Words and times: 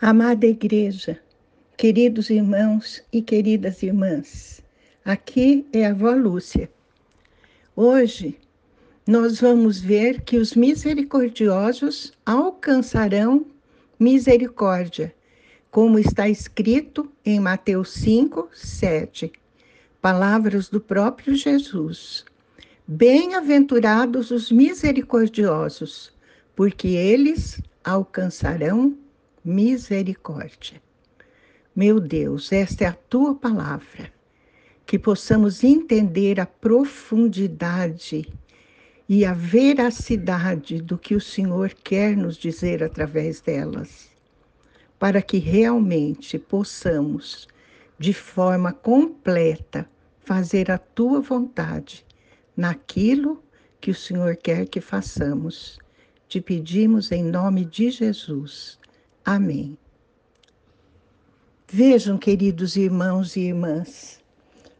Amada 0.00 0.46
Igreja, 0.46 1.18
queridos 1.76 2.30
irmãos 2.30 3.02
e 3.12 3.20
queridas 3.20 3.82
irmãs, 3.82 4.62
aqui 5.04 5.66
é 5.72 5.84
a 5.84 5.90
avó 5.90 6.12
Lúcia. 6.12 6.70
Hoje 7.74 8.38
nós 9.04 9.40
vamos 9.40 9.80
ver 9.80 10.20
que 10.20 10.36
os 10.36 10.54
misericordiosos 10.54 12.12
alcançarão 12.24 13.44
misericórdia, 13.98 15.12
como 15.68 15.98
está 15.98 16.28
escrito 16.28 17.10
em 17.26 17.40
Mateus 17.40 17.90
5, 17.94 18.50
7. 18.54 19.32
Palavras 20.00 20.68
do 20.68 20.80
próprio 20.80 21.34
Jesus. 21.34 22.24
Bem-aventurados 22.86 24.30
os 24.30 24.52
misericordiosos, 24.52 26.12
porque 26.54 26.86
eles 26.86 27.60
alcançarão. 27.82 28.96
Meu 31.74 31.98
Deus, 31.98 32.52
esta 32.52 32.84
é 32.84 32.86
a 32.86 32.92
tua 32.92 33.34
palavra. 33.34 34.12
Que 34.84 34.98
possamos 34.98 35.64
entender 35.64 36.38
a 36.38 36.44
profundidade 36.44 38.30
e 39.08 39.24
a 39.24 39.32
veracidade 39.32 40.82
do 40.82 40.98
que 40.98 41.14
o 41.14 41.20
Senhor 41.20 41.70
quer 41.70 42.14
nos 42.14 42.36
dizer 42.36 42.82
através 42.82 43.40
delas, 43.40 44.10
para 44.98 45.22
que 45.22 45.38
realmente 45.38 46.38
possamos, 46.38 47.48
de 47.98 48.12
forma 48.12 48.70
completa, 48.70 49.88
fazer 50.20 50.70
a 50.70 50.76
tua 50.76 51.22
vontade 51.22 52.04
naquilo 52.54 53.42
que 53.80 53.90
o 53.90 53.94
Senhor 53.94 54.36
quer 54.36 54.68
que 54.68 54.82
façamos. 54.82 55.78
Te 56.28 56.38
pedimos 56.38 57.10
em 57.10 57.24
nome 57.24 57.64
de 57.64 57.90
Jesus. 57.90 58.78
Amém. 59.30 59.76
Vejam, 61.70 62.16
queridos 62.16 62.76
irmãos 62.76 63.36
e 63.36 63.40
irmãs, 63.40 64.22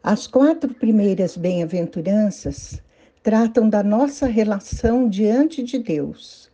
as 0.02 0.26
quatro 0.26 0.72
primeiras 0.72 1.36
bem-aventuranças 1.36 2.82
tratam 3.22 3.68
da 3.68 3.82
nossa 3.82 4.26
relação 4.26 5.06
diante 5.06 5.62
de 5.62 5.78
Deus. 5.78 6.50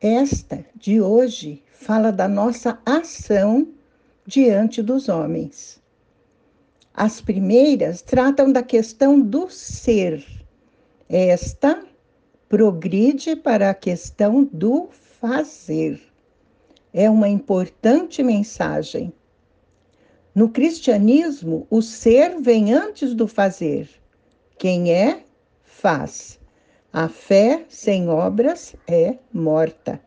Esta 0.00 0.64
de 0.76 1.00
hoje 1.00 1.64
fala 1.68 2.12
da 2.12 2.28
nossa 2.28 2.78
ação 2.86 3.66
diante 4.24 4.80
dos 4.80 5.08
homens. 5.08 5.82
As 6.94 7.20
primeiras 7.20 8.02
tratam 8.02 8.52
da 8.52 8.62
questão 8.62 9.20
do 9.20 9.50
ser. 9.50 10.24
Esta 11.08 11.82
progride 12.48 13.34
para 13.34 13.70
a 13.70 13.74
questão 13.74 14.44
do 14.44 14.88
fazer 14.92 16.05
é 16.98 17.10
uma 17.10 17.28
importante 17.28 18.22
mensagem. 18.22 19.12
No 20.34 20.48
cristianismo, 20.48 21.66
o 21.68 21.82
ser 21.82 22.40
vem 22.40 22.72
antes 22.72 23.12
do 23.12 23.28
fazer. 23.28 23.86
Quem 24.56 24.90
é, 24.90 25.22
faz. 25.62 26.40
A 26.90 27.06
fé 27.06 27.66
sem 27.68 28.08
obras 28.08 28.74
é 28.88 29.18
morta. 29.30 30.00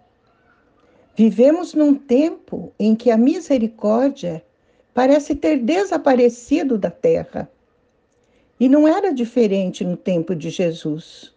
Vivemos 1.15 1.75
num 1.75 1.93
tempo 1.93 2.73
em 2.79 2.95
que 2.95 3.11
a 3.11 3.17
misericórdia 3.17 4.43
parece 4.91 5.35
ter 5.35 5.59
desaparecido 5.59 6.75
da 6.75 6.89
terra. 6.89 7.47
E 8.59 8.67
não 8.67 8.87
era 8.87 9.13
diferente 9.13 9.85
no 9.85 9.95
tempo 9.95 10.33
de 10.33 10.49
Jesus. 10.49 11.35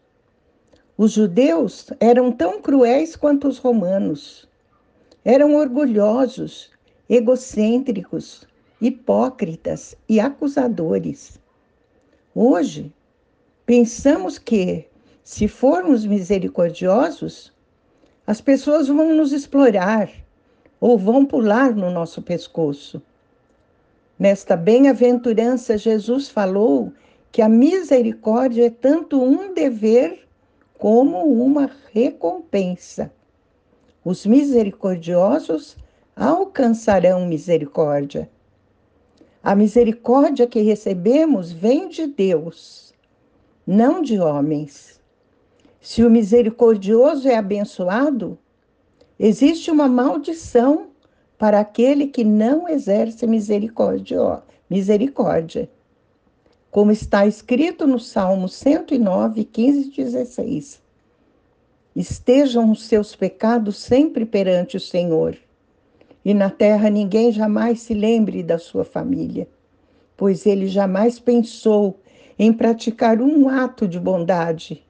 Os 0.97 1.13
judeus 1.13 1.89
eram 2.01 2.33
tão 2.33 2.63
cruéis 2.63 3.15
quanto 3.15 3.47
os 3.47 3.59
romanos. 3.59 4.51
Eram 5.25 5.55
orgulhosos, 5.55 6.69
egocêntricos, 7.09 8.45
hipócritas 8.81 9.95
e 10.09 10.19
acusadores. 10.19 11.39
Hoje, 12.35 12.93
pensamos 13.65 14.37
que, 14.37 14.85
se 15.23 15.47
formos 15.47 16.05
misericordiosos, 16.05 17.53
as 18.27 18.41
pessoas 18.41 18.89
vão 18.89 19.15
nos 19.15 19.33
explorar 19.33 20.11
ou 20.81 20.99
vão 20.99 21.25
pular 21.25 21.73
no 21.73 21.89
nosso 21.89 22.21
pescoço. 22.21 23.01
Nesta 24.19 24.57
bem-aventurança, 24.57 25.79
Jesus 25.79 26.29
falou 26.29 26.93
que 27.31 27.41
a 27.41 27.49
misericórdia 27.49 28.67
é 28.67 28.71
tanto 28.71 29.23
um 29.23 29.55
dever 29.55 30.27
como 30.77 31.19
uma 31.45 31.71
recompensa. 31.93 33.13
Os 34.05 34.27
misericordiosos 34.27 35.77
alcançarão 36.17 37.25
misericórdia. 37.25 38.29
A 39.41 39.55
misericórdia 39.55 40.47
que 40.47 40.61
recebemos 40.61 41.53
vem 41.53 41.89
de 41.89 42.09
Deus, 42.09 42.93
não 43.65 44.03
de 44.03 44.19
homens. 44.19 45.01
Se 45.81 46.03
o 46.05 46.11
misericordioso 46.11 47.29
é 47.29 47.37
abençoado, 47.37 48.37
existe 49.19 49.71
uma 49.71 49.89
maldição 49.89 50.89
para 51.39 51.61
aquele 51.61 52.09
que 52.09 52.25
não 52.25 52.69
exerce 52.69 53.25
misericórdia. 53.27 54.43
misericórdia. 54.69 55.71
Como 56.73 56.91
está 56.91 57.25
escrito 57.25 57.87
no 57.87 58.01
Salmo 58.01 58.49
109, 58.49 59.45
15 59.45 59.89
e 59.89 59.91
16. 59.91 60.83
Estejam 61.95 62.71
os 62.71 62.85
seus 62.85 63.15
pecados 63.15 63.77
sempre 63.77 64.25
perante 64.25 64.77
o 64.77 64.81
Senhor. 64.81 65.37
E 66.25 66.33
na 66.33 66.49
terra 66.49 66.89
ninguém 66.89 67.31
jamais 67.31 67.81
se 67.81 67.93
lembre 67.93 68.43
da 68.43 68.59
sua 68.59 68.85
família, 68.85 69.49
pois 70.17 70.47
ele 70.47 70.69
jamais 70.69 71.19
pensou 71.19 72.01
em 72.39 72.53
praticar 72.53 73.21
um 73.21 73.49
ato 73.49 73.87
de 73.87 74.01
bondade, 74.01 74.85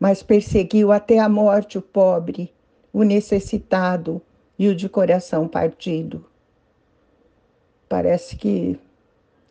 mas 0.00 0.22
perseguiu 0.22 0.90
até 0.90 1.18
a 1.18 1.28
morte 1.28 1.78
o 1.78 1.82
pobre, 1.82 2.52
o 2.92 3.02
necessitado 3.02 4.22
e 4.58 4.68
o 4.68 4.74
de 4.74 4.88
coração 4.88 5.46
partido. 5.46 6.24
Parece 7.88 8.36
que 8.36 8.78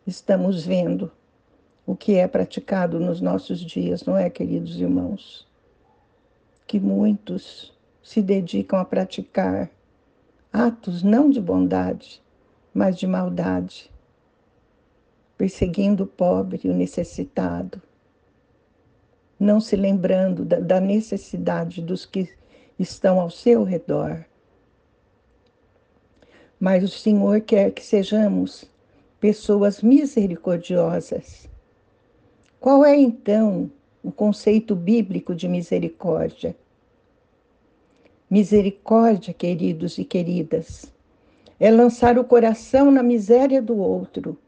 estamos 0.06 0.64
vendo 0.64 1.12
o 1.86 1.94
que 1.94 2.14
é 2.16 2.26
praticado 2.26 2.98
nos 2.98 3.20
nossos 3.20 3.60
dias, 3.60 4.04
não 4.04 4.16
é, 4.16 4.28
queridos 4.28 4.80
irmãos? 4.80 5.46
Que 6.72 6.80
muitos 6.80 7.70
se 8.02 8.22
dedicam 8.22 8.78
a 8.78 8.84
praticar 8.86 9.70
atos 10.50 11.02
não 11.02 11.28
de 11.28 11.38
bondade, 11.38 12.22
mas 12.72 12.96
de 12.96 13.06
maldade, 13.06 13.92
perseguindo 15.36 16.04
o 16.04 16.06
pobre 16.06 16.58
e 16.64 16.70
o 16.70 16.72
necessitado, 16.72 17.82
não 19.38 19.60
se 19.60 19.76
lembrando 19.76 20.46
da, 20.46 20.60
da 20.60 20.80
necessidade 20.80 21.82
dos 21.82 22.06
que 22.06 22.34
estão 22.78 23.20
ao 23.20 23.28
seu 23.28 23.64
redor. 23.64 24.24
Mas 26.58 26.82
o 26.82 26.88
Senhor 26.88 27.42
quer 27.42 27.70
que 27.72 27.84
sejamos 27.84 28.64
pessoas 29.20 29.82
misericordiosas. 29.82 31.50
Qual 32.58 32.82
é 32.82 32.96
então 32.96 33.70
o 34.02 34.10
conceito 34.10 34.74
bíblico 34.74 35.34
de 35.34 35.46
misericórdia? 35.46 36.56
Misericórdia, 38.32 39.34
queridos 39.34 39.98
e 39.98 40.06
queridas, 40.06 40.90
é 41.60 41.70
lançar 41.70 42.18
o 42.18 42.24
coração 42.24 42.90
na 42.90 43.02
miséria 43.02 43.60
do 43.60 43.76
outro 43.76 44.38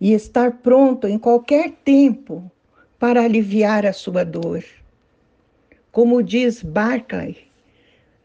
e 0.00 0.14
estar 0.14 0.52
pronto 0.62 1.06
em 1.06 1.18
qualquer 1.18 1.72
tempo 1.84 2.50
para 2.98 3.22
aliviar 3.22 3.84
a 3.84 3.92
sua 3.92 4.24
dor. 4.24 4.64
Como 5.90 6.22
diz 6.22 6.62
Barclay, 6.62 7.36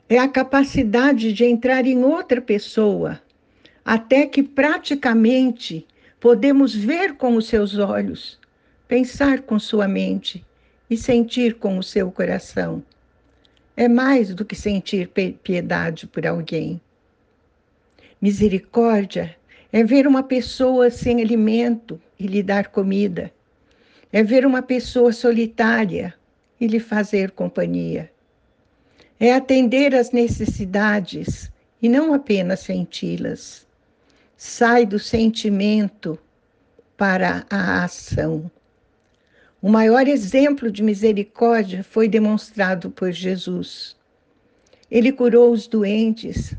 é 0.07 0.19
a 0.19 0.29
capacidade 0.29 1.33
de 1.33 1.43
entrar 1.43 1.85
em 1.85 2.05
outra 2.05 2.39
pessoa, 2.39 3.21
até 3.83 4.25
que 4.25 4.41
praticamente 4.41 5.85
podemos 6.17 6.73
ver 6.73 7.17
com 7.17 7.35
os 7.35 7.49
seus 7.49 7.77
olhos, 7.77 8.39
pensar 8.87 9.41
com 9.41 9.59
sua 9.59 9.85
mente 9.85 10.45
e 10.89 10.95
sentir 10.95 11.55
com 11.55 11.77
o 11.77 11.83
seu 11.83 12.09
coração 12.09 12.81
é 13.77 13.87
mais 13.87 14.33
do 14.33 14.43
que 14.43 14.55
sentir 14.55 15.07
piedade 15.43 16.07
por 16.07 16.25
alguém. 16.25 16.81
Misericórdia 18.19 19.37
é 19.71 19.83
ver 19.83 20.07
uma 20.07 20.23
pessoa 20.23 20.89
sem 20.89 21.21
alimento 21.21 22.01
e 22.19 22.25
lhe 22.25 22.41
dar 22.41 22.69
comida. 22.69 23.31
É 24.11 24.23
ver 24.23 24.47
uma 24.47 24.63
pessoa 24.63 25.13
solitária 25.13 26.15
e 26.59 26.65
lhe 26.65 26.79
fazer 26.79 27.29
companhia. 27.31 28.11
É 29.19 29.31
atender 29.31 29.93
às 29.93 30.11
necessidades 30.11 31.51
e 31.79 31.87
não 31.87 32.15
apenas 32.15 32.61
senti-las. 32.61 33.67
Sai 34.35 34.87
do 34.87 34.97
sentimento 34.97 36.17
para 36.97 37.45
a 37.47 37.83
ação. 37.83 38.49
O 39.59 39.69
maior 39.69 40.07
exemplo 40.07 40.71
de 40.71 40.83
misericórdia 40.83 41.83
foi 41.83 42.07
demonstrado 42.07 42.91
por 42.91 43.11
Jesus. 43.11 43.95
Ele 44.89 45.11
curou 45.11 45.51
os 45.51 45.67
doentes, 45.67 46.53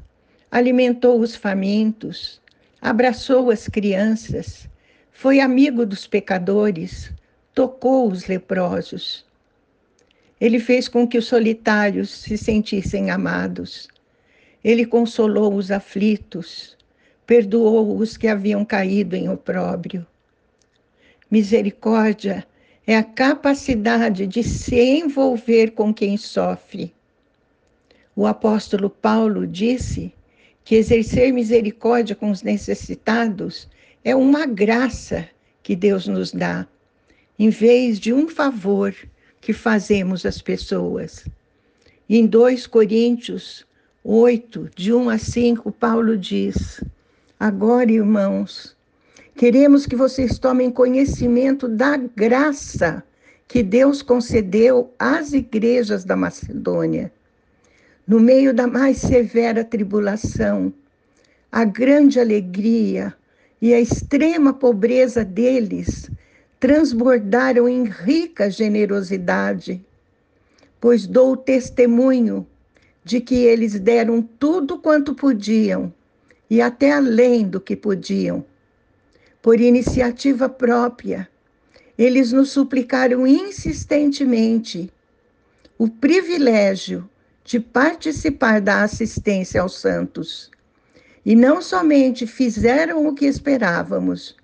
alimentou 0.51 1.21
os 1.21 1.37
famintos, 1.37 2.41
abraçou 2.81 3.53
as 3.53 3.69
crianças, 3.69 4.69
foi 5.13 5.39
amigo 5.39 5.87
dos 5.87 6.09
pecadores, 6.09 7.13
tocou 7.55 8.11
os 8.11 8.27
leprosos. 8.27 9.25
Ele 10.41 10.59
fez 10.59 10.89
com 10.89 11.07
que 11.07 11.19
os 11.19 11.27
solitários 11.27 12.11
se 12.11 12.37
sentissem 12.37 13.11
amados. 13.11 13.89
Ele 14.63 14.85
consolou 14.85 15.55
os 15.55 15.71
aflitos, 15.71 16.77
perdoou 17.25 17.97
os 17.97 18.17
que 18.17 18.27
haviam 18.27 18.65
caído 18.65 19.15
em 19.15 19.29
opróbrio. 19.29 20.05
Misericórdia 21.31 22.45
é 22.89 22.97
a 22.97 23.05
capacidade 23.05 24.27
de 24.27 24.43
se 24.43 24.81
envolver 24.81 25.73
com 25.73 25.93
quem 25.93 26.17
sofre. 26.17 26.91
O 28.17 28.27
apóstolo 28.27 28.89
Paulo 28.89 29.47
disse 29.47 30.11
que 30.65 30.75
exercer 30.75 31.31
misericórdia 31.31 32.17
com 32.17 32.31
os 32.31 32.43
necessitados 32.43 33.69
é 34.03 34.17
uma 34.17 34.47
graça 34.47 35.29
que 35.63 35.77
Deus 35.77 36.07
nos 36.07 36.33
dá, 36.33 36.67
em 37.39 37.51
vez 37.51 38.01
de 38.01 38.11
um 38.11 38.27
favor 38.27 38.95
que 39.39 39.53
fazemos 39.53 40.25
às 40.25 40.41
pessoas. 40.41 41.27
Em 42.09 42.27
2 42.27 42.67
Coríntios 42.67 43.67
8, 44.03 44.71
de 44.75 44.95
1 44.95 45.11
a 45.11 45.19
5, 45.19 45.73
Paulo 45.73 46.17
diz: 46.17 46.83
Agora, 47.39 47.93
irmãos, 47.93 48.75
queremos 49.39 49.87
que 49.87 49.95
vocês 49.95 50.37
tomem 50.37 50.69
conhecimento 50.69 51.69
da 51.69 51.97
graça 51.97 53.05
que 53.47 53.63
Deus 53.63 54.03
concedeu 54.03 54.93
às 54.99 55.33
igrejas 55.33 56.05
da 56.05 56.17
Macedônia. 56.17 57.13
No 58.05 58.19
meio 58.19 58.53
da 58.53 58.67
mais 58.67 58.97
severa 58.97 59.63
tribulação, 59.63 60.73
a 61.53 61.65
grande 61.65 62.19
alegria 62.19 63.15
e 63.63 63.73
a 63.73 63.81
extrema 63.81 64.53
pobreza 64.53 65.25
deles 65.25 66.11
transbordaram 66.59 67.69
em 67.69 67.85
rica 67.85 68.51
generosidade, 68.51 69.81
pois 70.81 71.07
dou 71.07 71.37
testemunho 71.37 72.45
de 73.05 73.21
que 73.21 73.37
eles 73.37 73.79
deram 73.79 74.21
tudo 74.21 74.81
quanto 74.81 75.15
podiam 75.15 75.95
e 76.51 76.61
até 76.61 76.91
além 76.91 77.49
do 77.49 77.61
que 77.61 77.77
podiam. 77.77 78.45
Por 79.41 79.61
iniciativa 79.61 80.49
própria, 80.49 81.29
eles 81.97 82.33
nos 82.33 82.51
suplicaram 82.51 83.27
insistentemente 83.27 84.93
o 85.79 85.89
privilégio 85.89 87.09
de 87.45 87.61
participar 87.61 88.61
da 88.61 88.83
assistência 88.83 89.61
aos 89.61 89.79
santos. 89.79 90.51
E 91.25 91.37
não 91.37 91.63
somente 91.63 92.27
fizeram 92.27 93.07
o 93.07 93.15
que 93.15 93.27
esperávamos, 93.27 94.37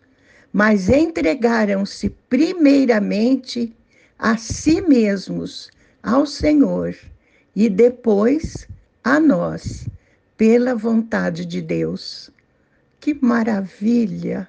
mas 0.52 0.88
entregaram-se 0.88 2.10
primeiramente 2.28 3.74
a 4.16 4.36
si 4.36 4.80
mesmos, 4.80 5.70
ao 6.02 6.24
Senhor, 6.24 6.96
e 7.54 7.68
depois 7.68 8.68
a 9.02 9.18
nós, 9.18 9.88
pela 10.36 10.74
vontade 10.74 11.44
de 11.44 11.60
Deus. 11.60 12.30
Que 13.00 13.12
maravilha! 13.12 14.48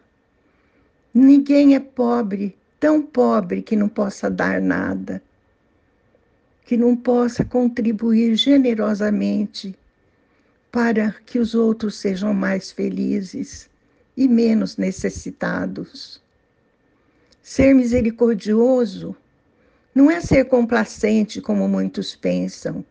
Ninguém 1.17 1.75
é 1.75 1.79
pobre, 1.79 2.57
tão 2.77 3.01
pobre 3.01 3.61
que 3.61 3.73
não 3.73 3.87
possa 3.87 4.29
dar 4.29 4.59
nada, 4.59 5.23
que 6.65 6.75
não 6.75 6.93
possa 6.93 7.45
contribuir 7.45 8.35
generosamente 8.35 9.73
para 10.69 11.13
que 11.25 11.39
os 11.39 11.55
outros 11.55 11.95
sejam 11.95 12.33
mais 12.33 12.69
felizes 12.69 13.69
e 14.17 14.27
menos 14.27 14.75
necessitados. 14.75 16.21
Ser 17.41 17.73
misericordioso 17.73 19.15
não 19.95 20.11
é 20.11 20.19
ser 20.19 20.43
complacente 20.49 21.39
como 21.39 21.65
muitos 21.69 22.13
pensam, 22.13 22.83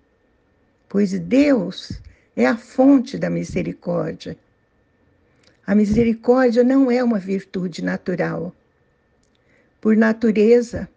pois 0.88 1.12
Deus 1.18 2.00
é 2.34 2.46
a 2.46 2.56
fonte 2.56 3.18
da 3.18 3.28
misericórdia. 3.28 4.34
A 5.66 5.74
misericórdia 5.74 6.62
não 6.62 6.90
é 6.90 7.02
uma 7.02 7.18
virtude 7.18 7.82
natural. 7.82 8.54
Por 9.80 9.96
natureza, 9.96 10.88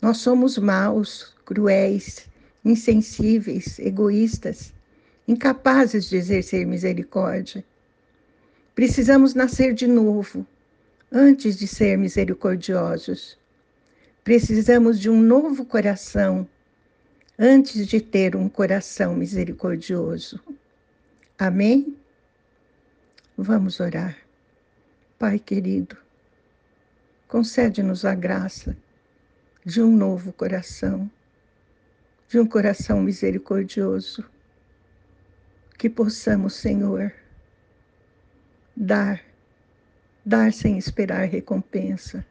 nós 0.00 0.18
somos 0.18 0.58
maus, 0.58 1.34
cruéis, 1.46 2.26
insensíveis, 2.62 3.78
egoístas, 3.78 4.74
incapazes 5.26 6.08
de 6.08 6.16
exercer 6.16 6.66
misericórdia. 6.66 7.64
Precisamos 8.74 9.34
nascer 9.34 9.72
de 9.72 9.86
novo, 9.86 10.46
antes 11.10 11.56
de 11.56 11.66
ser 11.66 11.96
misericordiosos. 11.96 13.38
Precisamos 14.22 15.00
de 15.00 15.08
um 15.08 15.22
novo 15.22 15.64
coração 15.64 16.46
antes 17.38 17.86
de 17.86 18.00
ter 18.00 18.36
um 18.36 18.48
coração 18.48 19.14
misericordioso. 19.14 20.40
Amém? 21.38 21.96
Vamos 23.36 23.80
orar. 23.80 24.16
Pai 25.18 25.40
querido, 25.40 25.96
concede-nos 27.26 28.04
a 28.04 28.14
graça 28.14 28.76
de 29.64 29.82
um 29.82 29.90
novo 29.96 30.32
coração, 30.32 31.10
de 32.28 32.38
um 32.38 32.46
coração 32.46 33.02
misericordioso, 33.02 34.24
que 35.76 35.90
possamos, 35.90 36.54
Senhor, 36.54 37.12
dar, 38.76 39.20
dar 40.24 40.52
sem 40.52 40.78
esperar 40.78 41.24
recompensa, 41.24 42.24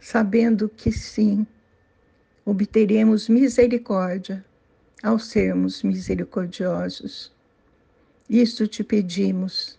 sabendo 0.00 0.68
que 0.68 0.90
sim, 0.90 1.46
obteremos 2.44 3.28
misericórdia 3.28 4.44
ao 5.04 5.20
sermos 5.20 5.84
misericordiosos. 5.84 7.32
Isto 8.28 8.66
te 8.66 8.82
pedimos, 8.82 9.78